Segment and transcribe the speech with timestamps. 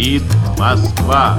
[0.00, 0.22] говорит
[0.58, 1.36] Москва.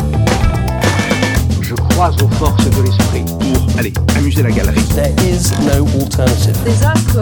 [1.60, 3.26] Je crois aux forces de l'esprit.
[3.26, 4.80] Pour, allez, amuser la galerie.
[4.94, 6.56] There is no alternative.
[6.64, 7.18] des actes,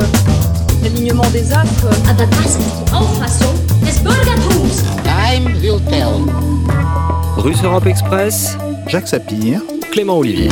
[0.84, 1.86] l'alignement des actes.
[2.10, 4.84] Aber das ist die Auffassung des Bürgertums.
[5.06, 6.20] Time will tell.
[7.38, 9.62] Russe Europe Express, Jacques Sapir.
[9.94, 10.50] Clément Olivier.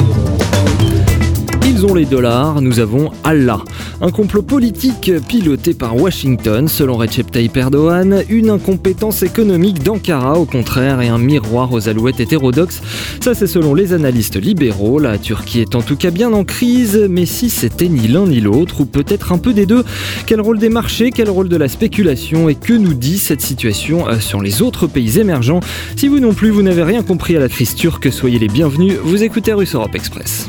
[1.79, 3.63] Ils ont les dollars, nous avons Allah.
[4.01, 10.45] Un complot politique piloté par Washington, selon Recep Tayyip Erdogan, une incompétence économique d'Ankara au
[10.45, 12.83] contraire et un miroir aux alouettes hétérodoxes.
[13.21, 17.07] Ça c'est selon les analystes libéraux, la Turquie est en tout cas bien en crise,
[17.09, 19.85] mais si c'était ni l'un ni l'autre, ou peut-être un peu des deux,
[20.27, 24.09] quel rôle des marchés, quel rôle de la spéculation et que nous dit cette situation
[24.09, 25.61] euh, sur les autres pays émergents?
[25.95, 28.95] Si vous non plus vous n'avez rien compris à la crise turque, soyez les bienvenus,
[29.01, 30.49] vous écoutez Russe Europe Express.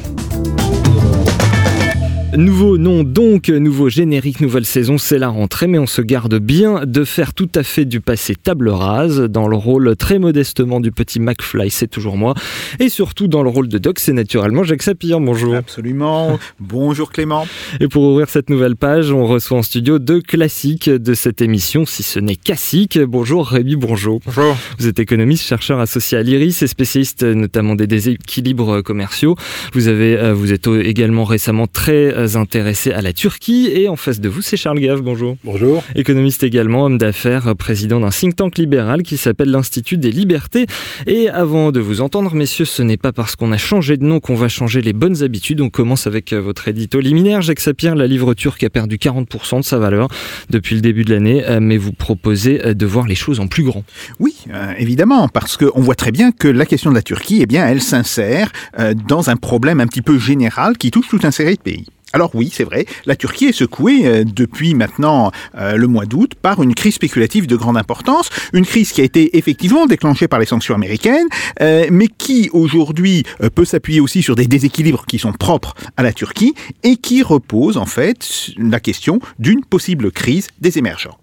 [2.38, 6.86] Nouveau nom donc, nouveau générique, nouvelle saison, c'est la rentrée, mais on se garde bien
[6.86, 9.22] de faire tout à fait du passé table rase.
[9.22, 12.36] Dans le rôle très modestement du petit McFly, c'est toujours moi.
[12.80, 15.20] Et surtout dans le rôle de Doc, c'est naturellement Jacques Sapir.
[15.20, 15.56] Bonjour.
[15.56, 16.38] Absolument.
[16.60, 17.48] Bonjour Clément.
[17.80, 21.86] Et pour ouvrir cette nouvelle page, on reçoit en studio deux classiques de cette émission,
[21.88, 23.00] si ce n'est classique.
[23.00, 24.20] Bonjour Rémi, bonjour.
[24.24, 24.56] Bonjour.
[24.78, 29.36] Vous êtes économiste, chercheur associé à l'IRIS et spécialiste euh, notamment des déséquilibres commerciaux.
[29.74, 33.96] Vous avez, euh, vous êtes également récemment très euh, intéressé à la Turquie et en
[33.96, 35.02] face de vous, c'est Charles Gave.
[35.02, 35.38] Bonjour.
[35.44, 35.84] Bonjour.
[35.96, 40.66] Économiste également, homme d'affaires, président d'un think tank libéral qui s'appelle l'Institut des libertés.
[41.08, 44.20] Et avant de vous entendre, messieurs, ce n'est pas parce qu'on a changé de nom
[44.20, 45.62] qu'on va changer les bonnes habitudes.
[45.62, 47.42] On commence avec euh, votre édito liminaire.
[47.42, 50.08] Jacques Sapir, la livre turque a perdu 40% de sa valeur
[50.50, 53.48] depuis le début de l'année, euh, mais vous proposez euh, de voir les choses en
[53.48, 53.84] plus grand.
[54.20, 57.46] Oui, euh, évidemment, parce qu'on voit très bien que la question de la Turquie, eh
[57.46, 61.32] bien, elle s'insère euh, dans un problème un petit peu général qui touche toute une
[61.32, 61.86] série de pays.
[62.12, 66.34] Alors oui, c'est vrai, la Turquie est secouée euh, depuis maintenant euh, le mois d'août
[66.42, 70.40] par une crise spéculative de grande importance, une crise qui a été effectivement déclenchée par
[70.40, 71.28] les sanctions américaines,
[71.62, 73.24] euh, mais qui aujourd'hui
[73.54, 77.78] peut s'appuyer aussi sur des déséquilibres qui sont propres à la Turquie et qui repose
[77.78, 81.18] en fait la question d'une possible crise des émergents.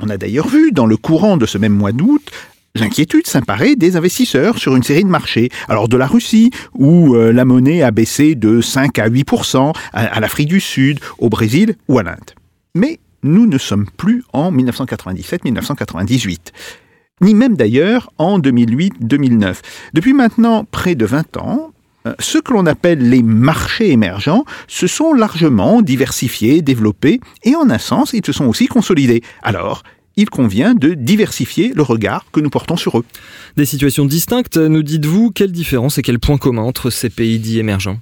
[0.00, 2.30] On a d'ailleurs vu dans le courant de ce même mois d'août
[2.78, 5.50] L'inquiétude s'emparer des investisseurs sur une série de marchés.
[5.68, 9.66] Alors de la Russie, où euh, la monnaie a baissé de 5 à 8 à,
[9.92, 12.34] à l'Afrique du Sud, au Brésil ou à l'Inde.
[12.74, 16.38] Mais nous ne sommes plus en 1997-1998
[17.20, 19.56] ni même d'ailleurs en 2008-2009.
[19.92, 21.72] Depuis maintenant près de 20 ans,
[22.06, 27.70] euh, ce que l'on appelle les marchés émergents se sont largement diversifiés, développés, et en
[27.70, 29.22] un sens, ils se sont aussi consolidés.
[29.42, 29.82] Alors,
[30.18, 33.04] il convient de diversifier le regard que nous portons sur eux.
[33.56, 37.60] Des situations distinctes, nous dites-vous, quelle différence et quel point commun entre ces pays dits
[37.60, 37.98] émergents?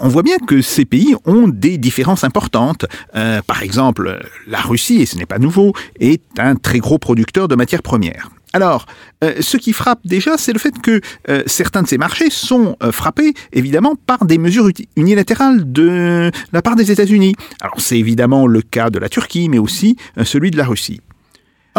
[0.00, 2.84] On voit bien que ces pays ont des différences importantes.
[3.14, 7.46] Euh, par exemple, la Russie, et ce n'est pas nouveau, est un très gros producteur
[7.46, 8.28] de matières premières.
[8.52, 8.86] Alors,
[9.22, 12.76] euh, ce qui frappe déjà, c'est le fait que euh, certains de ces marchés sont
[12.82, 17.36] euh, frappés, évidemment, par des mesures unilatérales de la part des États-Unis.
[17.60, 21.00] Alors, c'est évidemment le cas de la Turquie, mais aussi euh, celui de la Russie.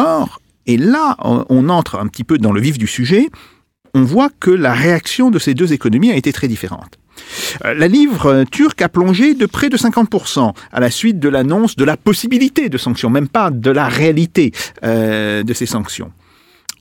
[0.02, 3.30] Or, et là, on, entre un petit peu dans le vif du sujet,
[3.94, 6.98] on voit que la réaction de ces deux économies a été très différente.
[7.66, 11.76] Euh, La livre turque a plongé de près de 50% à la suite de l'annonce
[11.76, 14.54] de la possibilité de sanctions, même pas de la réalité
[14.84, 16.12] euh, de ces sanctions.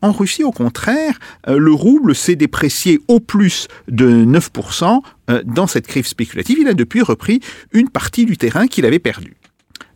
[0.03, 5.01] En Russie, au contraire, euh, le rouble s'est déprécié au plus de 9%
[5.31, 6.59] euh, dans cette crise spéculative.
[6.59, 7.41] Il a depuis repris
[7.73, 9.37] une partie du terrain qu'il avait perdu.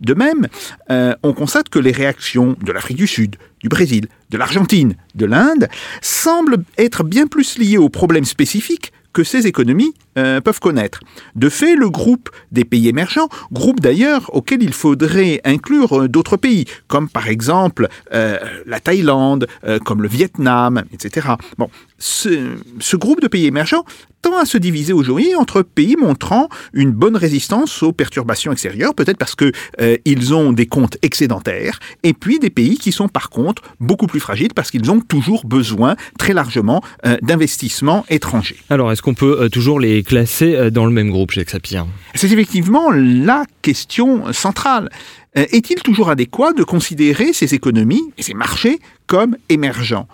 [0.01, 0.49] De même,
[0.91, 5.27] euh, on constate que les réactions de l'Afrique du Sud, du Brésil, de l'Argentine, de
[5.27, 5.69] l'Inde
[6.03, 11.01] semblent être bien plus liées aux problèmes spécifiques que ces économies euh, peuvent connaître.
[11.35, 16.37] De fait, le groupe des pays émergents, groupe d'ailleurs auquel il faudrait inclure euh, d'autres
[16.37, 21.29] pays, comme par exemple euh, la Thaïlande, euh, comme le Vietnam, etc.
[21.59, 23.85] Bon, ce, groupe de pays émergents
[24.23, 29.19] tend à se diviser aujourd'hui entre pays montrant une bonne résistance aux perturbations extérieures, peut-être
[29.19, 33.31] parce que euh, ils ont des comptes excédentaires, et puis des pays qui sont par
[33.31, 36.83] contre beaucoup plus fragiles parce qu'ils ont toujours besoin très largement
[37.23, 38.57] d'investissements étrangers.
[38.71, 42.31] Alors, est-ce qu'on peut toujours les classer euh, dans le même groupe, Jacques Sapir C'est
[42.31, 44.91] effectivement la question centrale.
[45.37, 50.07] Euh, Est-il toujours adéquat de considérer ces économies et ces marchés comme émergents?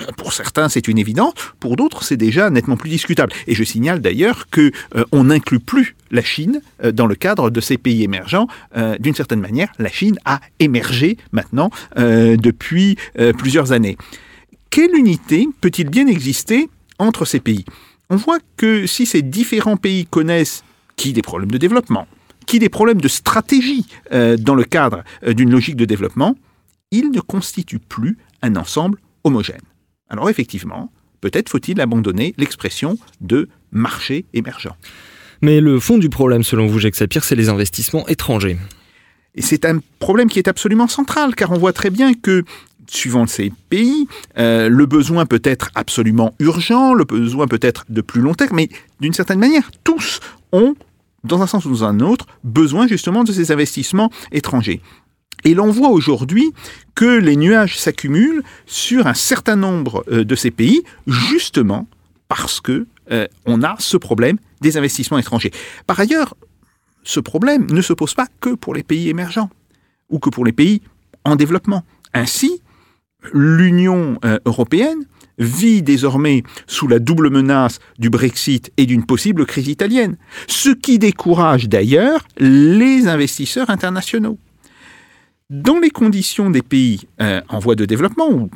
[0.00, 1.34] Euh, pour certains, c'est une évidence.
[1.60, 3.32] Pour d'autres, c'est déjà nettement plus discutable.
[3.46, 4.72] Et je signale d'ailleurs que
[5.12, 6.60] on n'inclut plus la Chine
[6.92, 8.48] dans le cadre de ces pays émergents.
[9.00, 12.96] D'une certaine manière, la Chine a émergé maintenant depuis
[13.36, 13.96] plusieurs années.
[14.70, 16.68] Quelle unité peut-il bien exister
[16.98, 17.64] entre ces pays?
[18.10, 20.62] On voit que si ces différents pays connaissent
[20.96, 22.06] qui des problèmes de développement,
[22.46, 26.36] qui des problèmes de stratégie euh, dans le cadre euh, d'une logique de développement,
[26.90, 29.62] ils ne constituent plus un ensemble homogène.
[30.08, 34.76] Alors effectivement, peut-être faut-il abandonner l'expression de marché émergent.
[35.40, 38.58] Mais le fond du problème, selon vous, Jacques Sapir, c'est les investissements étrangers.
[39.34, 42.44] Et c'est un problème qui est absolument central, car on voit très bien que
[42.88, 44.06] suivant ces pays,
[44.38, 48.56] euh, le besoin peut être absolument urgent, le besoin peut être de plus long terme,
[48.56, 48.68] mais
[49.00, 50.20] d'une certaine manière, tous
[50.52, 50.74] ont,
[51.24, 54.80] dans un sens ou dans un autre, besoin justement de ces investissements étrangers.
[55.44, 56.52] Et l'on voit aujourd'hui
[56.94, 61.86] que les nuages s'accumulent sur un certain nombre euh, de ces pays, justement
[62.28, 65.52] parce que euh, on a ce problème des investissements étrangers.
[65.86, 66.34] Par ailleurs,
[67.02, 69.50] ce problème ne se pose pas que pour les pays émergents
[70.08, 70.80] ou que pour les pays
[71.24, 71.84] en développement.
[72.14, 72.62] Ainsi,
[73.32, 75.04] l'Union euh, européenne
[75.38, 80.16] vit désormais sous la double menace du Brexit et d'une possible crise italienne,
[80.46, 84.38] ce qui décourage d'ailleurs les investisseurs internationaux.
[85.50, 88.50] Dans les conditions des pays euh, en voie de développement ou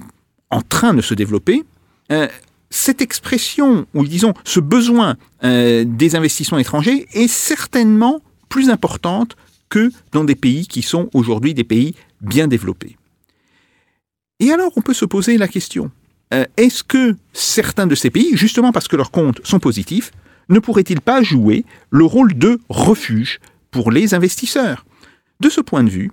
[0.50, 1.64] en train de se développer,
[2.12, 2.28] euh,
[2.70, 8.20] cette expression, ou disons ce besoin des investissements étrangers est certainement
[8.50, 9.36] plus importante
[9.70, 12.96] que dans des pays qui sont aujourd'hui des pays bien développés.
[14.40, 15.90] Et alors on peut se poser la question,
[16.32, 20.12] euh, est-ce que certains de ces pays, justement parce que leurs comptes sont positifs,
[20.48, 23.40] ne pourraient-ils pas jouer le rôle de refuge
[23.70, 24.84] pour les investisseurs?
[25.40, 26.10] De ce point de vue,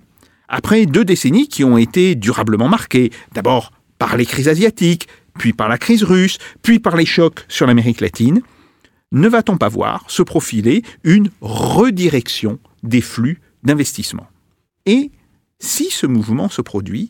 [0.48, 5.08] après deux décennies qui ont été durablement marquées, d'abord par les crises asiatiques,
[5.38, 8.42] puis par la crise russe, puis par les chocs sur l'Amérique latine,
[9.12, 14.26] ne va-t-on pas voir se profiler une redirection des flux d'investissement?
[14.84, 15.10] Et
[15.58, 17.08] si ce mouvement se produit,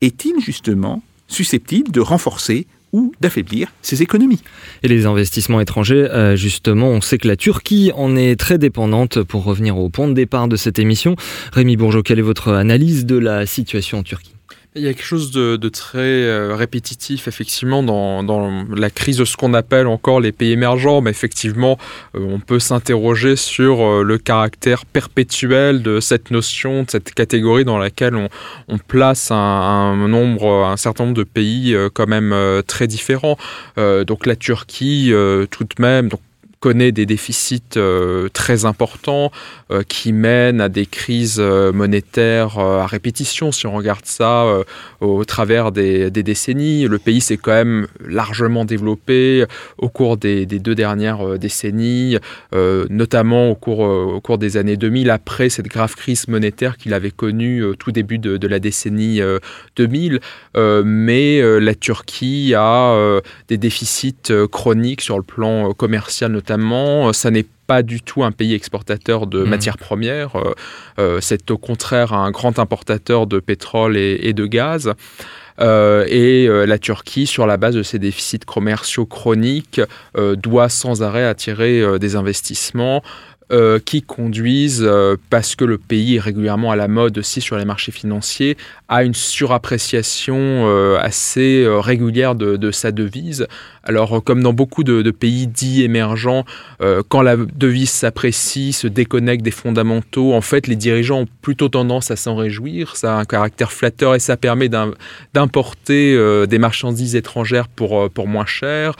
[0.00, 4.40] est-il justement susceptible de renforcer ou d'affaiblir ses économies?
[4.82, 9.22] Et les investissements étrangers, euh, justement, on sait que la Turquie en est très dépendante
[9.22, 11.16] pour revenir au point de départ de cette émission.
[11.52, 14.34] Rémi Bourgeot, quelle est votre analyse de la situation en Turquie?
[14.76, 19.36] Il y a quelque chose de, très euh, répétitif, effectivement, dans, la crise de ce
[19.36, 21.00] qu'on appelle encore les pays émergents.
[21.00, 21.76] Mais effectivement,
[22.14, 27.64] euh, on peut s'interroger sur euh, le caractère perpétuel de cette notion, de cette catégorie
[27.64, 28.28] dans laquelle on,
[28.78, 32.34] place un, nombre, un certain nombre de pays quand même
[32.66, 33.36] très différents.
[33.76, 35.12] donc la Turquie,
[35.50, 36.08] tout de même,
[36.60, 39.32] connaît des déficits euh, très importants
[39.70, 43.50] euh, qui mènent à des crises euh, monétaires à répétition.
[43.50, 44.44] Si on regarde ça
[45.00, 49.46] au travers des, décennies, le pays s'est quand même largement développé
[49.78, 52.18] au cours des, deux dernières décennies,
[52.52, 57.10] notamment au cours, au cours des années 2000, après cette grave crise monétaire qu'il avait
[57.10, 59.20] connue au tout début de, de la décennie
[59.76, 60.20] 2000.
[60.84, 67.12] mais la Turquie a des déficits chroniques sur le plan commercial notamment notamment.
[67.12, 69.48] Ça n'est pas du tout un pays exportateur de mmh.
[69.48, 70.36] matières premières.
[70.36, 70.54] Euh,
[70.98, 74.92] euh, c'est au contraire un grand importateur de pétrole et, de gaz.
[75.60, 79.80] Euh, et la Turquie, sur la base de ses déficits commerciaux chroniques,
[80.16, 83.02] doit sans arrêt attirer des investissements.
[83.84, 84.88] qui conduisent,
[85.28, 88.56] parce que le pays est régulièrement à la mode aussi sur les marchés financiers,
[88.88, 93.48] à une surappréciation assez régulière de, sa devise,
[93.82, 96.44] alors, euh, comme dans beaucoup de, pays dits émergents,
[96.80, 101.68] euh, quand la devise s'apprécie, se déconnecte des fondamentaux, en fait, les dirigeants ont plutôt
[101.68, 102.96] tendance à s'en réjouir.
[102.96, 108.46] Ça a un caractère flatteur et ça permet d'importer euh, des marchandises étrangères pour, moins
[108.46, 108.94] cher.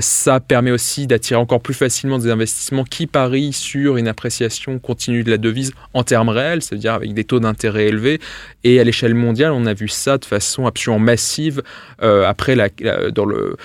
[0.00, 5.24] ça permet aussi d'attirer encore plus facilement des investissements qui parient sur une appréciation continue
[5.24, 8.20] de la devise en termes réels, c'est-à-dire avec des taux d'intérêt élevés.
[8.64, 11.62] Et à l'échelle mondiale, on a vu ça de façon absolument massive
[11.98, 12.68] après la,
[13.10, 13.56] dans le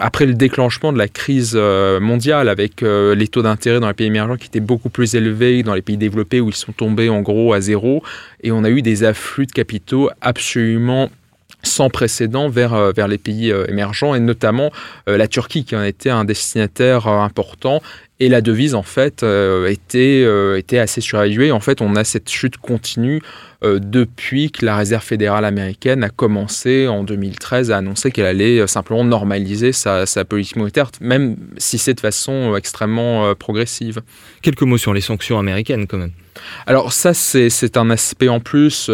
[0.00, 3.94] après le déclenchement de la crise euh, mondiale avec euh, les taux d'intérêt dans les
[3.94, 7.08] pays émergents qui étaient beaucoup plus élevés dans les pays développés où ils sont tombés
[7.08, 8.02] en gros à zéro.
[8.42, 11.10] Et on a eu des afflux de capitaux absolument
[11.62, 14.72] sans précédent vers, euh, vers les pays émergents et notamment
[15.06, 17.80] la Turquie qui en était un destinataire important
[18.24, 19.24] et la devise en fait
[19.68, 20.26] était,
[20.58, 21.52] était assez surévaluée.
[21.52, 23.20] En fait on a cette chute continue
[23.64, 28.58] euh, depuis que la Réserve fédérale américaine a commencé en 2013 à annoncer qu'elle allait
[28.58, 34.02] euh, simplement normaliser sa, politique monétaire, même si c'est de façon euh, extrêmement progressive.
[34.40, 36.10] Quelques mots sur les sanctions américaines quand même.
[36.66, 38.90] Alors ça, c'est un aspect en plus,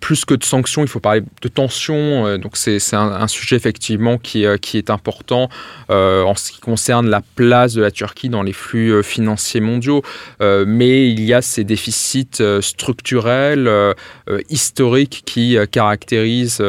[0.00, 2.38] plus que de sanctions, il faut parler de tensions.
[2.38, 5.48] donc c'est un, sujet effectivement qui, qui est important
[5.88, 10.02] en ce qui concerne la place de la Turquie dans les flux financiers mondiaux.
[10.40, 13.94] mais il y a ces déficits structurels euh,
[14.28, 16.62] euh, historique qui euh, caractérise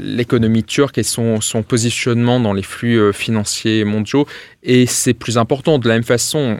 [0.00, 4.26] l'économie turque et son, positionnement dans les flux financiers mondiaux.
[4.62, 5.78] Et c'est plus important.
[5.78, 6.58] De la même façon,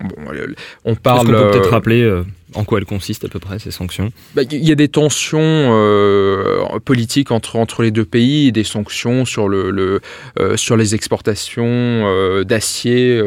[0.85, 1.29] on parle.
[1.29, 2.23] On peut peut-être rappeler
[2.55, 5.41] En quoi elles consistent à peu près ces sanctions bah, Il y a des tensions
[5.43, 10.01] euh, politiques entre, entre les deux pays, des sanctions sur, le, le
[10.39, 13.21] euh, sur les exportations euh, d'acier,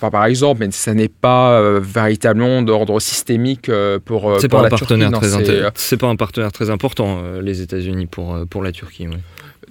[0.00, 3.70] par exemple, mais ça n'est pas véritablement d'ordre systémique
[4.04, 5.44] pour, c'est pour pas la un partenaire Turquie.
[5.44, 9.06] Très c'est pas un partenaire très important, les États-Unis, pour, pour la Turquie.
[9.06, 9.16] Oui.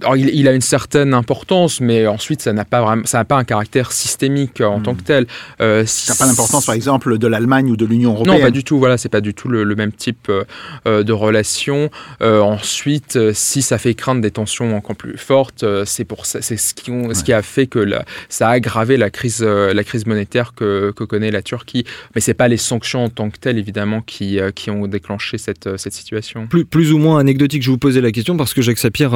[0.02, 3.26] Alors, il, il, a une certaine importance, mais ensuite, ça n'a pas vraiment, ça n'a
[3.26, 4.84] pas un caractère systémique en Hmm.
[4.84, 5.28] tant que tel.
[5.62, 8.38] Euh, ça n'a pas l'importance, par exemple, de l'Allemagne ou de l'Union européenne.
[8.38, 8.80] Non, pas du tout.
[8.80, 11.90] Voilà, c'est pas du tout le, le même type euh, de relation.
[12.22, 16.58] Euh, ensuite, si ça fait craindre des tensions encore plus fortes, c'est pour ça, c'est
[16.58, 17.14] ce qui, ont, ouais.
[17.14, 20.92] ce qui a fait que la, ça a aggravé la crise, la crise monétaire que,
[20.96, 21.86] que connaît la Turquie.
[22.16, 25.78] Mais c'est pas les sanctions en tant que telles, évidemment, qui, qui ont déclenché cette,
[25.78, 26.48] cette situation.
[26.48, 29.14] Plus, plus ou moins anecdotique, je vous posais la question parce que Jacques Sapir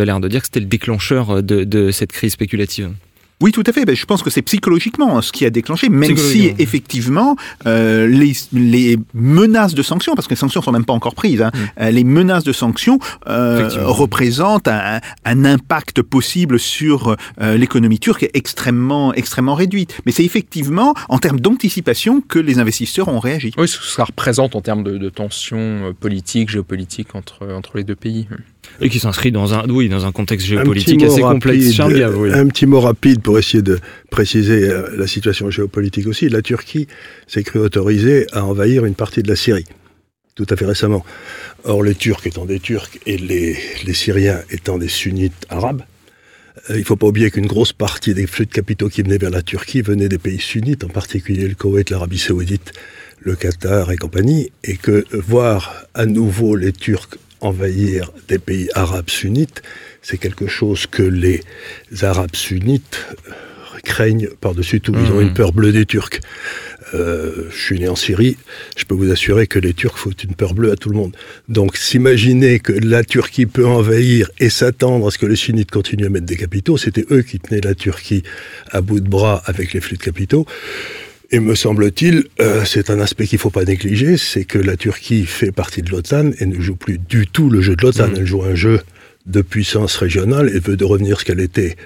[0.00, 2.90] avait l'air de dire que c'était le déclencheur de, de cette crise spéculative.
[3.40, 3.86] Oui, tout à fait.
[3.86, 8.32] Ben, je pense que c'est psychologiquement ce qui a déclenché, même si effectivement euh, les,
[8.52, 11.86] les, menaces de sanctions, parce que les sanctions sont même pas encore prises, hein, mmh.
[11.86, 19.14] les menaces de sanctions euh, représentent un, un, impact possible sur euh, l'économie turque extrêmement,
[19.14, 19.98] extrêmement réduite.
[20.04, 23.52] Mais c'est effectivement en termes d'anticipation que les investisseurs ont réagi.
[23.56, 27.84] Oui, ce que ça représente en termes de, de tensions politiques, géopolitiques entre, entre les
[27.84, 28.26] deux pays.
[28.80, 31.78] Et qui s'inscrit dans un, oui, dans un contexte géopolitique un assez complexe.
[31.78, 32.32] Rapide, Gave, oui.
[32.32, 33.78] Un petit mot rapide pour essayer de
[34.10, 36.28] préciser la situation géopolitique aussi.
[36.28, 36.86] La Turquie
[37.26, 39.66] s'est cru autorisée à envahir une partie de la Syrie,
[40.34, 41.04] tout à fait récemment.
[41.64, 45.82] Or, les Turcs étant des Turcs et les, les Syriens étant des sunnites arabes,
[46.68, 49.30] il ne faut pas oublier qu'une grosse partie des flux de capitaux qui venaient vers
[49.30, 52.72] la Turquie venaient des pays sunnites, en particulier le Koweït, l'Arabie saoudite,
[53.20, 59.10] le Qatar et compagnie, et que voir à nouveau les Turcs envahir des pays arabes
[59.10, 59.62] sunnites,
[60.02, 61.42] c'est quelque chose que les
[62.02, 63.06] arabes sunnites
[63.82, 64.94] craignent par-dessus tout.
[64.94, 66.20] Ils ont une peur bleue des Turcs.
[66.94, 68.36] Euh, je suis né en Syrie,
[68.76, 71.16] je peux vous assurer que les Turcs foutent une peur bleue à tout le monde.
[71.48, 76.06] Donc s'imaginer que la Turquie peut envahir et s'attendre à ce que les sunnites continuent
[76.06, 78.24] à mettre des capitaux, c'était eux qui tenaient la Turquie
[78.70, 80.46] à bout de bras avec les flux de capitaux.
[81.32, 84.76] Et me semble-t-il, euh, c'est un aspect qu'il ne faut pas négliger, c'est que la
[84.76, 88.08] Turquie fait partie de l'OTAN et ne joue plus du tout le jeu de l'OTAN.
[88.08, 88.14] Mmh.
[88.16, 88.80] Elle joue un jeu
[89.26, 91.76] de puissance régionale et veut de revenir ce qu'elle était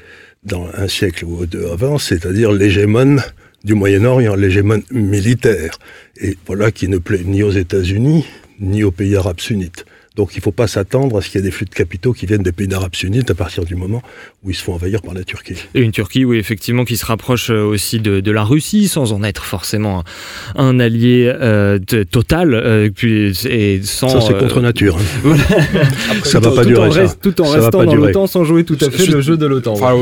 [0.44, 3.22] dans un siècle ou deux avant, c'est-à-dire l'hégémone
[3.64, 5.78] du Moyen-Orient, l'hégémone militaire.
[6.18, 8.24] Et voilà qui ne plaît ni aux États-Unis,
[8.60, 9.84] ni aux pays arabes sunnites.
[10.14, 12.12] Donc il ne faut pas s'attendre à ce qu'il y ait des flux de capitaux
[12.12, 14.00] qui viennent des pays d'Arabes sunnites à partir du moment
[14.44, 15.56] où ils se font envahir par la Turquie.
[15.74, 19.24] Et une Turquie, oui, effectivement, qui se rapproche aussi de, de la Russie, sans en
[19.24, 20.04] être forcément
[20.54, 24.08] un, un allié euh, de, total, euh, puis, et sans...
[24.08, 24.96] Ça, c'est contre nature.
[24.96, 25.02] Hein.
[25.24, 25.42] Voilà.
[26.24, 28.44] ça ne va pas tout durer, en reste, Tout en ça restant dans l'OTAN, sans
[28.44, 29.72] jouer tout à fait le jeu de l'OTAN.
[29.72, 29.96] Enfin,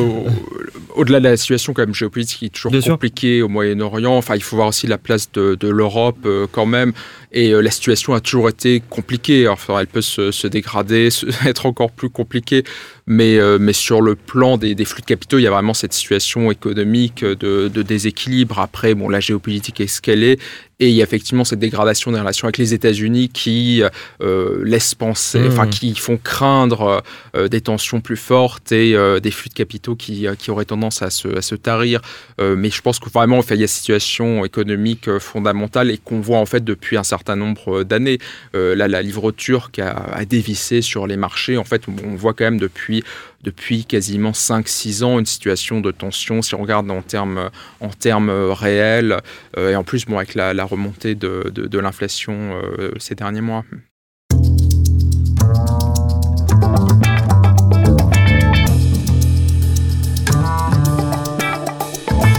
[0.96, 3.46] au-delà de la situation quand même géopolitique qui est toujours Bien compliquée sûr.
[3.46, 6.92] au Moyen-Orient, enfin il faut voir aussi la place de, de l'Europe euh, quand même.
[7.32, 9.48] Et euh, la situation a toujours été compliquée.
[9.48, 12.64] Enfin, elle peut se, se dégrader, se, être encore plus compliquée.
[13.06, 15.74] Mais, euh, mais sur le plan des, des, flux de capitaux, il y a vraiment
[15.74, 18.60] cette situation économique de, de déséquilibre.
[18.60, 20.38] Après, bon, la géopolitique est ce qu'elle est.
[20.82, 23.84] Et il y a effectivement cette dégradation des relations avec les États-Unis qui
[24.20, 25.46] euh, laissent penser, Mmh.
[25.46, 27.04] enfin qui font craindre
[27.36, 31.02] euh, des tensions plus fortes et euh, des flux de capitaux qui, qui auraient tendance
[31.02, 32.00] à se, à se tarir.
[32.40, 36.20] Mais je pense que vraiment, enfin, il y a une situation économique fondamentale et qu'on
[36.20, 38.18] voit en fait depuis un certain nombre d'années.
[38.52, 41.56] Là, la livre turque a, a, dévissé sur les marchés.
[41.56, 43.04] En fait, on voit quand même depuis
[43.42, 48.30] depuis quasiment 5-6 ans une situation de tension si on regarde en termes, en termes
[48.30, 49.18] réels
[49.56, 53.14] euh, et en plus bon, avec la, la remontée de, de, de l'inflation euh, ces
[53.14, 53.64] derniers mois.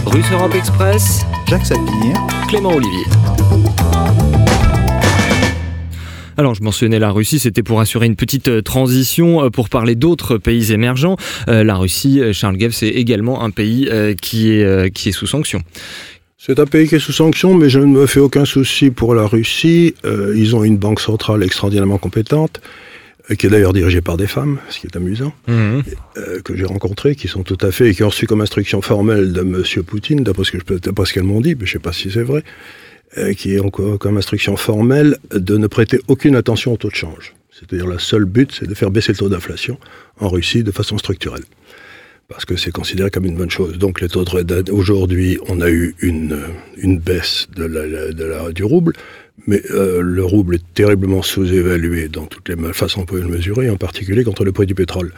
[0.06, 2.14] Russe Europe Express, Jacques Sapir,
[2.48, 3.23] Clément Olivier.
[6.36, 10.72] Alors, je mentionnais la Russie, c'était pour assurer une petite transition pour parler d'autres pays
[10.72, 11.16] émergents.
[11.48, 15.12] Euh, la Russie, Charles Guev, c'est également un pays euh, qui, est, euh, qui est
[15.12, 15.62] sous sanction.
[16.38, 19.14] C'est un pays qui est sous sanction, mais je ne me fais aucun souci pour
[19.14, 19.94] la Russie.
[20.04, 22.60] Euh, ils ont une banque centrale extraordinairement compétente,
[23.30, 25.80] euh, qui est d'ailleurs dirigée par des femmes, ce qui est amusant, Mmh.
[26.18, 28.82] euh, que j'ai rencontrées, qui sont tout à fait, et qui ont reçu comme instruction
[28.82, 32.10] formelle de Monsieur Poutine, d'après ce qu'elles m'ont dit, mais je ne sais pas si
[32.10, 32.42] c'est vrai, euh,
[33.36, 37.34] qui ont co- comme instruction formelle de ne prêter aucune attention au taux de change.
[37.52, 39.78] C'est-à-dire le seul but, c'est de faire baisser le taux d'inflation
[40.20, 41.44] en Russie de façon structurelle.
[42.28, 43.78] Parce que c'est considéré comme une bonne chose.
[43.78, 46.46] Donc les taux de aujourd'hui, on a eu une, euh,
[46.78, 48.94] une baisse de la, la- de la- du rouble,
[49.46, 53.76] mais euh, le rouble est terriblement sous-évalué dans toutes les façons peut le mesurer, en
[53.76, 55.12] particulier contre le prix du pétrole.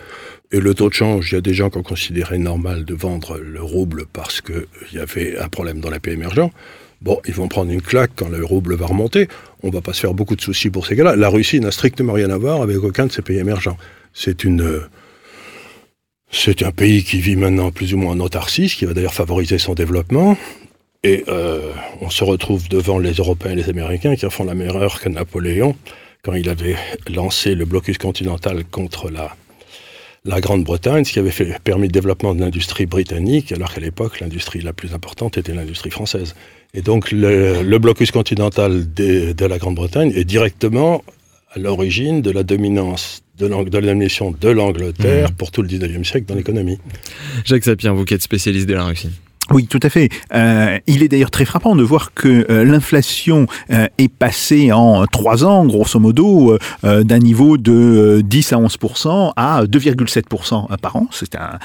[0.52, 2.94] Et le taux de change, il y a des gens qui ont considéré normal de
[2.94, 6.52] vendre le rouble parce qu'il y avait un problème dans les pays émergents.
[7.02, 9.28] Bon, ils vont prendre une claque quand le rouble va remonter.
[9.62, 11.16] On va pas se faire beaucoup de soucis pour ces gars-là.
[11.16, 13.76] La Russie n'a strictement rien à voir avec aucun de ces pays émergents.
[14.14, 14.80] C'est une,
[16.30, 19.14] c'est un pays qui vit maintenant plus ou moins en autarcie, ce qui va d'ailleurs
[19.14, 20.36] favoriser son développement.
[21.02, 24.54] Et euh, on se retrouve devant les Européens et les Américains qui en font la
[24.54, 25.76] même erreur que Napoléon
[26.24, 26.76] quand il avait
[27.08, 29.36] lancé le blocus continental contre la,
[30.26, 34.20] la Grande-Bretagne, ce qui avait fait, permis le développement de l'industrie britannique, alors qu'à l'époque,
[34.20, 36.34] l'industrie la plus importante était l'industrie française.
[36.74, 41.04] Et donc, le, le blocus continental de, de la Grande-Bretagne est directement
[41.54, 46.78] à l'origine de la dominance de de l'Angleterre pour tout le 19e siècle dans l'économie.
[47.44, 49.10] Jacques Sapien, vous qui êtes spécialiste de la Russie.
[49.52, 50.08] Oui, tout à fait.
[50.34, 55.06] Euh, il est d'ailleurs très frappant de voir que euh, l'inflation euh, est passée en
[55.06, 60.96] trois ans, grosso modo, euh, d'un niveau de euh, 10 à 11% à 2,7% par
[60.96, 61.06] an.
[61.12, 61.58] C'est un,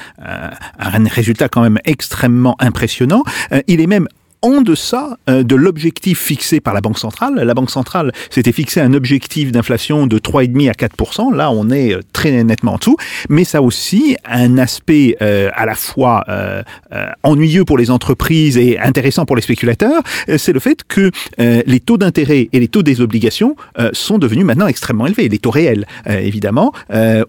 [0.78, 3.24] un, résultat quand même extrêmement impressionnant.
[3.52, 4.06] Euh, il est même
[4.42, 7.34] en deçà euh, de l'objectif fixé par la Banque centrale.
[7.36, 11.94] La Banque centrale s'était fixé un objectif d'inflation de 3,5 à 4% Là, on est
[11.94, 12.96] euh, très nettement en dessous.
[13.28, 18.58] Mais ça aussi un aspect euh, à la fois euh, euh, ennuyeux pour les entreprises
[18.58, 20.02] et intéressant pour les spéculateurs.
[20.28, 23.56] Euh, C'est le fait que les taux d'intérêt et les taux des obligations
[23.92, 25.28] sont devenus maintenant extrêmement élevés.
[25.28, 26.72] Les taux réels, évidemment.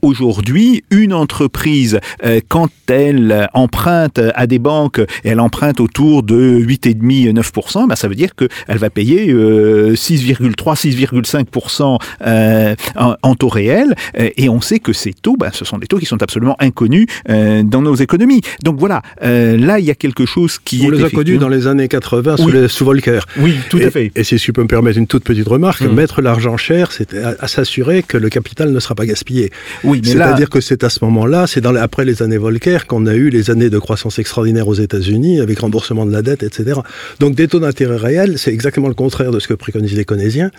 [0.02, 2.00] Aujourd'hui, une entreprise,
[2.48, 8.16] quand elle emprunte à des banques, elle emprunte autour de 8,5 9%, ben ça veut
[8.16, 13.96] dire qu'elle va payer euh, 6,3, 6,5% euh, en, en taux réel.
[14.20, 16.56] Euh, et on sait que ces taux, ben, ce sont des taux qui sont absolument
[16.60, 18.42] inconnus euh, dans nos économies.
[18.64, 21.38] Donc voilà, euh, là, il y a quelque chose qui On est les a connus
[21.38, 22.52] dans les années 80 sous, Oui.
[22.54, 23.20] les- sous Volcker.
[23.38, 24.12] Oui, tout et, à fait.
[24.16, 25.94] Et si je peux me permettre une toute petite remarque, Mm.
[25.94, 29.52] mettre l'argent cher, c'est à, à s'assurer que le capital ne sera pas gaspillé.
[29.84, 33.14] Oui, là, C'est-à-dire que c'est à ce moment-là, c'est après les années Volcker qu'on a
[33.16, 36.80] eu les années de croissance extraordinaire aux États-Unis avec remboursement de la dette, etc.
[37.20, 40.52] Donc des taux d'intérêt réels, c'est exactement le contraire de ce que préconisent les Keynésiens,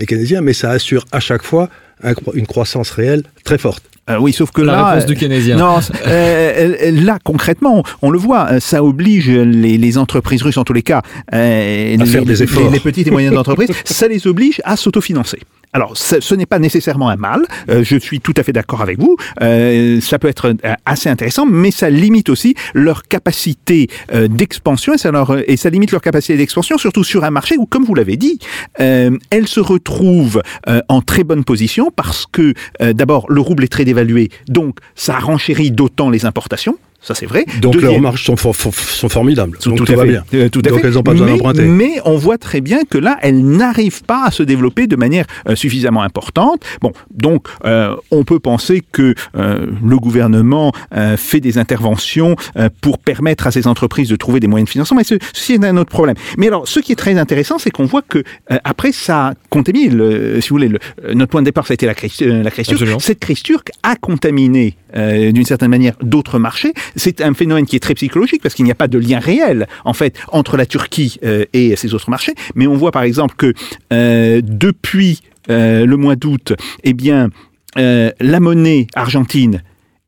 [0.00, 1.68] les Keynésiens, mais ça assure à chaque fois
[2.02, 3.84] un une croissance réelle très forte.
[4.10, 5.56] euh, oui, sauf que La là, réponse du keynésien.
[5.56, 10.56] Non, euh, euh, là concrètement, on le voit, euh, ça oblige les, les entreprises russes
[10.56, 12.70] en tous les cas, euh, À les, faire des les- efforts.
[12.72, 15.38] les petites et moyennes entreprises, ça les oblige à s'autofinancer.
[15.74, 17.46] Alors, ce, n'est pas nécessairement un mal.
[17.70, 19.16] euh, je suis tout à fait d'accord avec vous.
[19.40, 24.92] euh, ça peut être euh, assez intéressant, mais ça limite aussi leur capacité euh, d'expansion
[24.92, 25.10] et ça
[25.46, 28.38] et ça limite leur capacité d'expansion, surtout sur un marché où, comme vous l'avez dit,
[28.78, 30.42] elles se retrouvent
[30.88, 35.70] en très bonne position parce que d'abord le rouble est très dévalué, donc ça renchérit
[35.70, 36.78] d'autant les importations.
[37.02, 37.44] Ça c'est vrai.
[37.60, 39.58] Donc Deuxième- leurs marges sont, for- for- sont formidables.
[39.58, 40.08] tout, Donc tout tout à va fait.
[40.10, 40.24] bien.
[40.34, 41.62] Euh, tout Donc elles n'ont pas besoin d'emprunter.
[41.64, 45.24] Mais on voit très bien que là, elles n'arrivent pas à se développer de manière
[45.48, 46.62] euh, suffisamment importante.
[46.80, 50.72] Bon, donc euh, on peut penser que le gouvernement
[51.16, 52.36] fait des interventions
[52.80, 55.64] pour permettre à ces entreprises de trouver des moyens de financement, mais ce- ceci est
[55.64, 56.16] un autre problème.
[56.38, 58.22] Mais alors, ce qui est très intéressant, c'est qu'on voit que
[58.64, 60.78] après ça contamine, si vous voulez, le,
[61.14, 63.00] notre point de départ, ça a été la crise, la crise turque.
[63.00, 66.72] Cette crise turque a contaminé d'une certaine manière d'autres marchés.
[66.96, 69.66] C'est un phénomène qui est très psychologique parce qu'il n'y a pas de lien réel
[69.84, 72.34] en fait entre la Turquie euh, et ces autres marchés.
[72.54, 73.54] Mais on voit par exemple que
[73.92, 76.52] euh, depuis euh, le mois d'août,
[76.84, 77.30] eh bien,
[77.74, 79.62] la monnaie argentine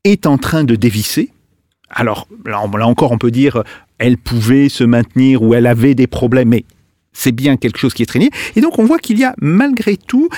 [0.04, 1.30] est en train de dévisser.
[1.88, 3.62] Alors là, encore, on peut dire,
[3.98, 6.64] elle pouvait se maintenir ou elle avait des problèmes, mais
[7.14, 8.30] c'est bien quelque chose qui est traîné.
[8.56, 10.28] Et donc on voit qu'il y a malgré tout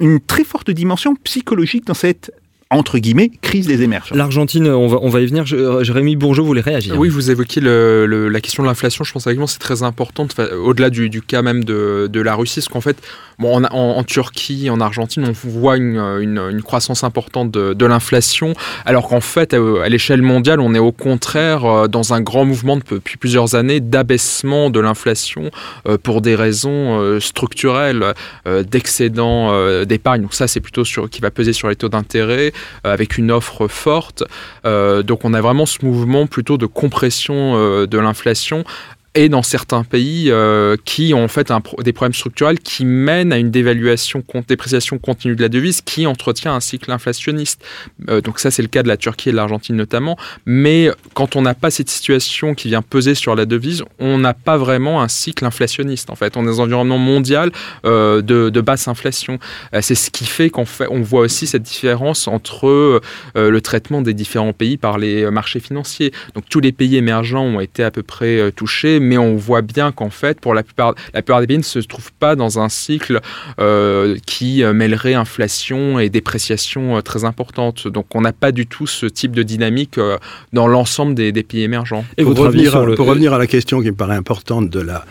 [0.00, 2.32] une très forte dimension psychologique dans cette
[2.70, 4.14] entre guillemets crise des émergents.
[4.16, 5.46] L'Argentine, on va, on va y venir.
[5.46, 6.98] Je- Jérémy Bourgeot voulait réagir.
[6.98, 9.04] Oui, vous évoquiez le- le- la question de l'inflation.
[9.04, 12.20] Je pense également que c'est très important, enfin, au-delà du, du cas même de, de
[12.20, 12.96] la Russie, parce qu'en fait,
[13.38, 17.74] bon, en, en- en Turquie, en Argentine, on voit une, une- une croissance importante de,
[17.74, 18.54] de l'inflation,
[18.86, 22.44] alors qu'en fait, à, à l'échelle mondiale, on est au contraire euh, dans un grand
[22.44, 25.50] mouvement depuis plusieurs années d'abaissement de l'inflation
[25.88, 28.04] euh, pour des raisons euh, structurelles,
[28.48, 30.22] euh, d'excédent euh, d'épargne.
[30.22, 32.50] Donc ça, c'est plutôt sur, qui va peser sur les taux d'intérêt, euh,
[32.84, 34.24] avec une offre forte.
[34.64, 38.64] Euh, donc on a vraiment ce mouvement plutôt de compression euh, de l'inflation
[39.14, 43.38] et dans certains pays euh, qui ont en fait des problèmes structurels qui mènent à
[43.38, 47.64] une dévaluation, dépréciation continue de la devise qui entretient un cycle inflationniste.
[48.08, 50.18] Euh, donc ça c'est le cas de la Turquie et de l'Argentine notamment.
[50.46, 54.34] Mais quand on n'a pas cette situation qui vient peser sur la devise, on n'a
[54.34, 56.36] pas vraiment un cycle inflationniste en fait.
[56.36, 57.52] On est dans un environnement mondial
[57.84, 59.38] euh, de, de basse inflation.
[59.80, 63.00] C'est ce qui fait qu'on on voit aussi cette différence entre
[63.34, 66.12] le traitement des différents pays par les marchés financiers.
[66.34, 69.92] Donc tous les pays émergents ont été à peu près touchés, mais on voit bien
[69.92, 72.68] qu'en fait, pour la plupart, la plupart des pays ne se trouvent pas dans un
[72.68, 73.20] cycle
[73.60, 77.86] euh, qui euh, mêlerait inflation et dépréciation euh, très importante.
[77.88, 80.18] Donc on n'a pas du tout ce type de dynamique euh,
[80.52, 82.04] dans l'ensemble des, des pays émergents.
[82.18, 84.80] Et pour, revenir, à, le- pour revenir à la question qui me paraît importante de
[84.80, 85.04] la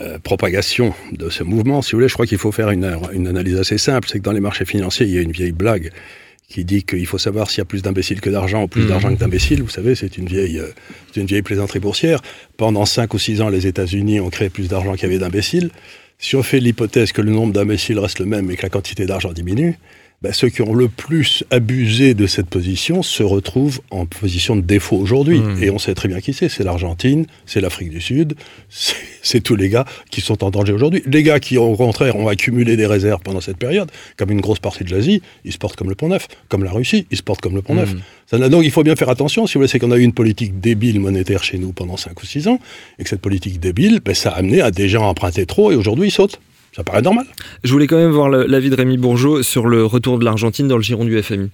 [0.00, 3.28] euh, propagation de ce mouvement, si vous voulez, je crois qu'il faut faire une, une
[3.28, 4.08] analyse assez simple.
[4.10, 5.92] C'est que dans les marchés financiers, il y a une vieille blague
[6.48, 8.88] qui dit qu'il faut savoir s'il y a plus d'imbéciles que d'argent ou plus Mhm.
[8.88, 9.62] d'argent que d'imbéciles.
[9.62, 10.66] Vous savez, c'est une vieille, euh,
[11.12, 12.20] c'est une vieille plaisanterie boursière.
[12.58, 15.70] Pendant 5 ou 6 ans, les États-Unis ont créé plus d'argent qu'il y avait d'imbéciles.
[16.18, 19.06] Si on fait l'hypothèse que le nombre d'imbéciles reste le même et que la quantité
[19.06, 19.78] d'argent diminue,
[20.22, 24.60] ben, ceux qui ont le plus abusé de cette position se retrouvent en position de
[24.60, 25.40] défaut aujourd'hui.
[25.40, 25.62] Mhm.
[25.62, 26.48] Et on sait très bien qui c'est.
[26.48, 28.34] C'est l'Argentine, c'est l'Afrique du Sud,
[29.22, 31.02] c'est tous les gars qui sont en danger aujourd'hui.
[31.06, 34.58] Les gars qui, au contraire, ont accumulé des réserves pendant cette période, comme une grosse
[34.60, 36.28] partie de l'Asie, ils se portent comme le Pont Neuf.
[36.48, 37.92] Comme la Russie, ils se portent comme le Pont Neuf.
[38.32, 40.12] N'a- donc il faut bien faire attention, si vous voulez, c'est qu'on a eu une
[40.14, 42.58] politique débile monétaire chez nous pendant 5 ou 6 ans,
[42.98, 45.72] et que cette politique débile, ben, ça a amené à des gens à emprunter trop,
[45.72, 46.40] et aujourd'hui ils sautent.
[46.74, 47.26] Ça paraît normal.
[47.64, 50.76] Je voulais quand même voir l'avis de Rémi Bourgeot sur le retour de l'Argentine dans
[50.76, 51.50] le giron du FMI,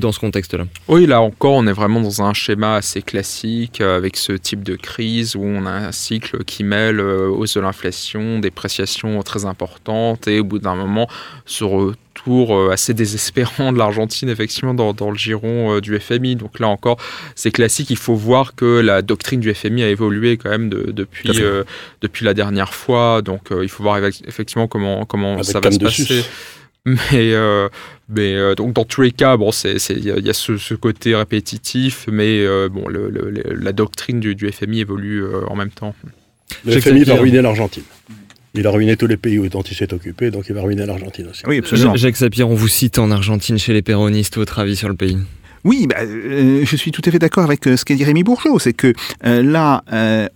[0.00, 0.64] dans ce contexte-là.
[0.88, 4.62] Oui, là encore, on est vraiment dans un schéma assez classique euh, avec ce type
[4.62, 9.44] de crise où on a un cycle qui mêle euh, hausse de l'inflation, dépréciation très
[9.44, 11.08] importante et au bout d'un moment,
[11.46, 16.36] ce retour euh, assez désespérant de l'Argentine, effectivement, dans, dans le giron du FMI.
[16.36, 16.98] Donc là encore,
[17.34, 17.88] c'est classique.
[17.90, 21.64] Il faut voir que la doctrine du FMI a évolué quand même de- depuis, euh,
[22.20, 23.22] la dernière fois.
[23.22, 26.24] Donc euh, il faut voir eff- effectivement comment, comment Avec ça va se passer.
[26.86, 26.96] Mais,
[27.34, 27.68] euh,
[28.08, 30.32] mais euh, donc dans tous les cas, bon, c'est il y a, il y a
[30.32, 34.80] ce, ce côté répétitif, mais euh, bon, le, le- le- la doctrine du, du FMI
[34.80, 35.94] évolue euh, en même temps.
[36.64, 37.82] Le FMI va ruiner l'Argentine.
[38.54, 41.28] Il a ruiné tous les pays dont il s'est occupé, donc il va ruiner l'Argentine
[41.28, 41.42] aussi.
[41.46, 41.94] Oui, absolument.
[41.96, 45.18] Jacques Sapir, on vous cite en Argentine chez les péronistes, votre avis sur le pays?
[45.64, 48.22] Oui, bah, euh, je suis tout à fait d'accord avec euh, ce qu'a dit Rémi
[48.22, 48.58] Bourgeot.
[48.58, 48.94] C'est que
[49.26, 49.82] euh, là,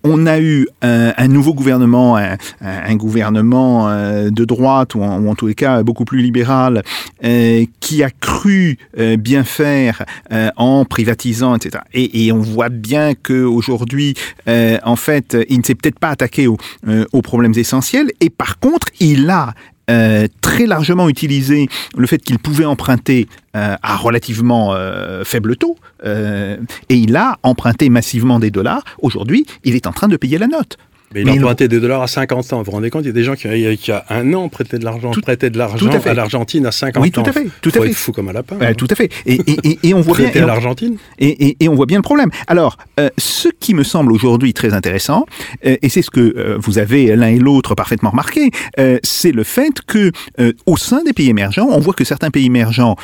[0.03, 3.89] on a eu un, nouveau gouvernement, un, gouvernement
[4.31, 6.83] de droite ou en, ou tous les cas beaucoup plus libéral,
[7.81, 8.79] qui a cru
[9.19, 10.05] bien faire
[10.57, 11.83] en privatisant, etc.
[11.93, 14.15] Et, on voit bien que aujourd'hui,
[14.49, 18.11] euh, en fait, il ne s'est peut-être pas attaqué aux problèmes essentiels.
[18.21, 19.55] Et par contre, il a
[19.91, 25.77] euh, très largement utilisé le fait qu'il pouvait emprunter euh, à relativement euh, faible taux,
[26.05, 26.57] et
[26.95, 28.85] il a emprunté massivement des dollars.
[29.01, 30.77] Aujourd'hui, il est en train de payer la note.
[31.15, 32.59] Mais il a emprunté des dollars à 50 ans.
[32.59, 34.49] Vous vous rendez compte, il y a des gens qui, il y a- un an
[34.49, 37.25] prêtaient de l'argent, prêtaient de l'argent à l'Argentine à 50 Oui, tout ans.
[37.25, 37.87] à fait, tout à fait.
[37.89, 38.57] être fou comme un lapin.
[38.61, 38.75] Euh, hein.
[38.75, 39.11] tout à fait.
[39.27, 40.31] Et, et- et- et on voit bien.
[40.43, 42.31] À l'Argentine Et, on voit bien le problème.
[42.49, 45.27] Alors, euh, ce qui me semble aujourd'hui très intéressant,
[45.67, 48.51] euh, et c'est ce que euh, vous avez l'un et l'autre parfaitement remarqué,
[49.03, 50.11] c'est le fait que
[50.67, 52.97] au sein des pays émergents, on voit que certains pays émergents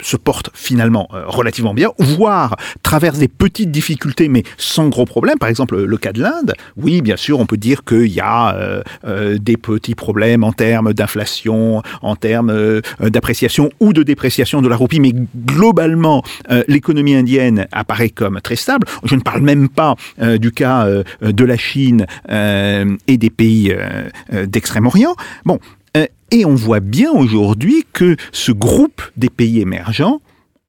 [0.00, 5.38] se portent finalement euh, relativement bien, voire traversent des petites difficultés, mais sans gros problème.
[5.38, 6.54] Par exemple, le cas de l'Inde.
[6.76, 10.52] Oui, bien sûr, on peut dire qu'il y a euh, euh, des petits problèmes en
[10.52, 16.22] termes d'inflation, en termes d'appréciation ou de dépréciation de la roupie, mais globalement,
[16.68, 18.86] l'économie indienne apparaît comme très stable.
[19.04, 19.96] Je ne parle même pas
[20.38, 20.86] du cas
[21.20, 23.74] de la Chine et des pays
[24.30, 25.14] d'Extrême-Orient.
[25.44, 25.58] Bon,
[26.34, 30.20] et on voit bien aujourd'hui que ce groupe des pays émergents,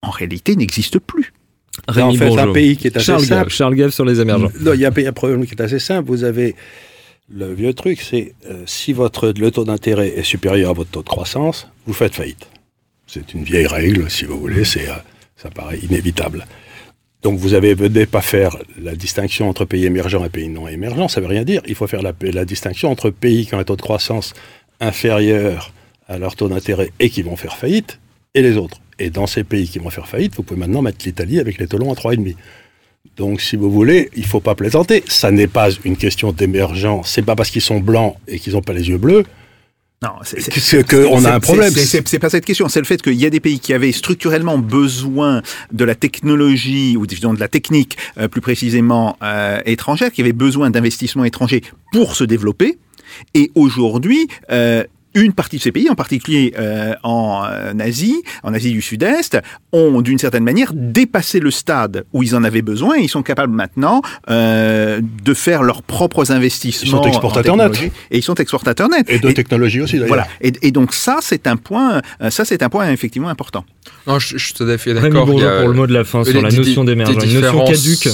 [0.04, 1.34] en réalité, n'existe plus.
[1.92, 3.50] C'est en Rémi fait un pays qui est assez Charles Gave, simple.
[3.50, 4.52] Charles Gave sur les émergents.
[4.62, 6.08] Non, il y a un problème qui est assez simple.
[6.08, 6.56] Vous avez
[7.34, 11.02] le vieux truc, c'est euh, si votre le taux d'intérêt est supérieur à votre taux
[11.02, 12.48] de croissance, vous faites faillite.
[13.08, 14.66] C'est une vieille règle, si vous voulez.
[14.66, 14.94] C'est euh,
[15.36, 16.46] ça paraît inévitable.
[17.24, 21.08] Donc vous avez ne pas faire la distinction entre pays émergents et pays non émergents.
[21.08, 21.64] Ça veut rien dire.
[21.68, 24.36] Il faut faire la, la distinction entre pays qui ont un taux de croissance
[24.82, 25.72] inférieur
[26.08, 28.00] à leur taux d'intérêt et qui vont faire faillite
[28.34, 28.78] et les autres.
[29.00, 31.68] Et dans ces pays qui vont faire faillite, vous pouvez maintenant mettre l'Italie avec les
[31.68, 32.36] taux longs à 3,5.
[33.18, 35.04] Donc, si vous voulez, il faut pas plaisanter.
[35.08, 37.04] Ça n'est pas une question d'émergents.
[37.04, 39.24] C'est pas parce qu'ils sont blancs et qu'ils n'ont pas les yeux bleus
[40.02, 41.72] Non, c'est- qu'on a un problème.
[41.72, 42.68] c'est pas cette question.
[42.68, 46.98] C'est le fait qu'il y a des pays qui avaient structurellement besoin de la technologie
[46.98, 51.62] ou disons de la technique, euh, plus précisément euh, étrangère, qui avaient besoin d'investissements étrangers
[51.92, 52.78] pour se développer.
[53.34, 54.84] Et aujourd'hui, euh,
[55.16, 59.40] une partie de ces pays, en particulier euh, en euh, Asie, en Asie du Sud-Est,
[59.72, 62.98] ont d'une certaine manière dépassé le stade où ils en avaient besoin.
[62.98, 66.86] Et ils sont capables maintenant euh, de faire leurs propres investissements.
[66.86, 67.92] Ils sont en exportateurs nets.
[68.12, 69.10] Et ils sont exportateurs nets.
[69.10, 70.08] et de Et- technologie aussi d'ailleurs.
[70.10, 70.28] voilà.
[70.42, 73.66] Et, et donc ça, c'est un point, ça c'est un point effectivement important.
[74.08, 75.26] Non, je, je suis tout à fait d'accord.
[75.26, 78.10] pour le mot de la fin sur la notion des d'émergent, une notion caduque.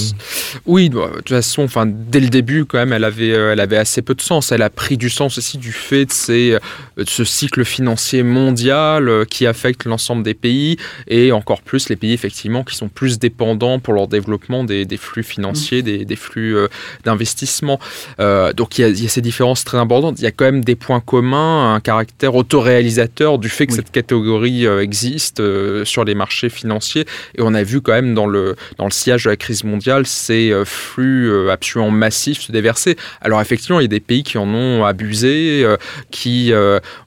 [0.66, 4.02] Oui, de toute façon, enfin, dès le début, quand même, elle avait, elle avait assez
[4.02, 4.52] peu de sens.
[4.52, 6.58] Elle a pris du sens aussi du fait de ces,
[7.04, 10.76] ce cycle financier mondial euh, qui affecte l'ensemble des pays
[11.08, 14.96] et encore plus les pays effectivement qui sont plus dépendants pour leur développement des, des
[14.96, 16.68] flux financiers, des, des flux euh,
[17.04, 17.78] d'investissement.
[18.20, 20.18] Euh, donc il y, a, il y, a, ces différences très importantes.
[20.18, 23.76] Il y a quand même des points communs, un caractère autoréalisateur du fait que oui.
[23.78, 27.06] cette catégorie euh, existe euh, sur les marchés financiers.
[27.36, 30.06] Et on a vu quand même dans le, dans le sillage de la crise mondiale
[30.06, 32.96] ces flux absolument massifs se déverser.
[33.20, 35.64] Alors effectivement, il y a des pays qui en ont abusé,
[36.10, 36.52] qui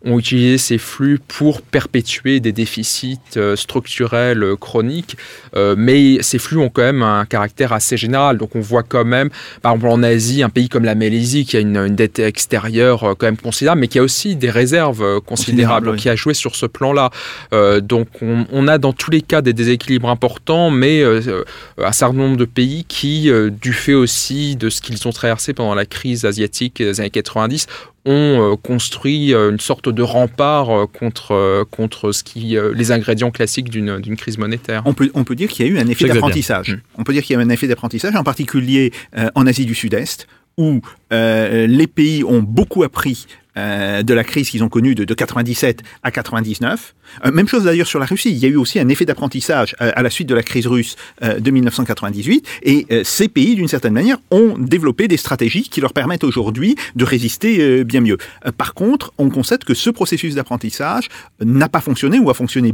[0.04, 3.20] ont utilisé ces flux pour perpétuer des déficits
[3.56, 5.18] structurels chroniques,
[5.56, 8.38] mais ces flux ont quand même un caractère assez général.
[8.38, 9.30] Donc on voit quand même,
[9.62, 13.16] par exemple en Asie, un pays comme la Malaisie qui a une, une dette extérieure
[13.18, 15.98] quand même considérable, mais qui a aussi des réserves considérables, oui.
[15.98, 17.10] qui a joué sur ce plan-là.
[17.54, 21.44] Euh, donc on, on, a dans tous les cas des déséquilibres importants, mais euh,
[21.78, 25.54] un certain nombre de pays qui, euh, du fait aussi de ce qu'ils ont traversé
[25.54, 27.68] pendant la crise asiatique des années 90,
[28.06, 33.32] ont euh, construit euh, une sorte de rempart euh, contre, contre ce qui, les ingrédients
[33.32, 34.84] classiques d'une crise monétaire.
[34.86, 36.76] On peut, on peut dire qu'il y a eu un effet d'apprentissage.
[36.76, 37.00] Mmh.
[37.00, 39.66] On peut dire qu'il y a eu un effet d'apprentissage, en particulier euh, en Asie
[39.66, 44.70] du Sud-Est, où euh, les pays ont beaucoup appris euh, de la crise qu'ils ont
[44.70, 46.94] connue de, de 97 à 99.
[47.26, 48.32] Euh, même chose d'ailleurs sur la Russie.
[48.32, 50.68] Il y a eu aussi un effet d'apprentissage euh, à la suite de la crise
[50.68, 52.46] russe euh, de 1998.
[52.64, 56.76] Et euh, ces pays, d'une certaine manière, ont développé des stratégies qui leur permettent aujourd'hui
[56.96, 58.18] de résister euh, bien mieux.
[58.58, 61.08] par contre, on constate que ce processus d'apprentissage
[61.40, 62.74] n'a pas fonctionné ou a fonctionné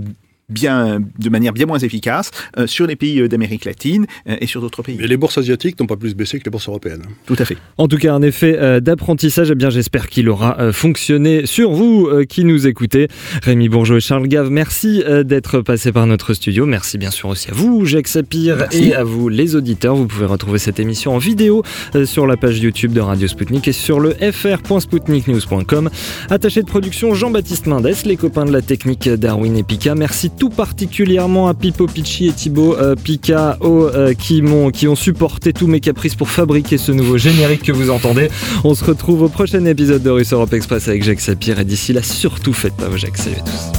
[0.52, 4.62] bien, de manière bien moins efficace euh, sur les pays d'Amérique latine euh, et sur
[4.62, 4.98] d'autres pays.
[5.00, 7.04] Mais les bourses asiatiques n'ont pas plus baissé que les bourses européennes.
[7.26, 7.58] Tout à fait.
[7.78, 11.72] En tout cas, un effet euh, d'apprentissage, eh bien j'espère qu'il aura euh, fonctionné sur
[11.72, 13.08] vous euh, qui nous écoutez.
[13.44, 16.66] Rémi Bourgeot et Charles Gave, merci euh, d'être passés par notre studio.
[16.66, 18.90] Merci bien sûr aussi à vous, Jacques Sapir, merci.
[18.90, 19.96] et à vous les auditeurs.
[19.96, 21.64] Vous pouvez retrouver cette émission en vidéo
[21.96, 25.90] euh, sur la page YouTube de Radio Sputnik et sur le fr.sputniknews.com.
[26.30, 29.96] Attaché de production Jean-Baptiste Mendes, les copains de la technique Darwin et Pika.
[29.96, 34.96] Merci tout particulièrement à Pipo Picci et Thibaut euh, Picao euh, qui, m'ont, qui ont
[34.96, 38.28] supporté tous mes caprices pour fabriquer ce nouveau générique que vous entendez.
[38.64, 41.94] On se retrouve au prochain épisode de Russe Europe Express avec Jacques Sapir et d'ici
[41.94, 43.18] là, surtout faites pas vos Jacques.
[43.18, 43.72] Salut à tous.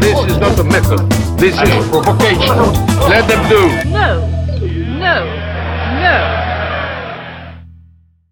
[0.00, 1.00] This is not a method.
[1.36, 2.56] This is provocation.
[3.10, 3.90] Let them do.
[3.90, 4.39] No.